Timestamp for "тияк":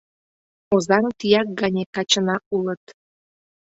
1.19-1.47